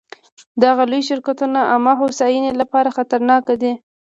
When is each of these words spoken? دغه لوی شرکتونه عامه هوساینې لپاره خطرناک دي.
دغه 0.63 0.83
لوی 0.91 1.01
شرکتونه 1.09 1.59
عامه 1.71 1.93
هوساینې 2.01 2.51
لپاره 2.61 2.95
خطرناک 2.97 3.43
دي. 3.61 3.73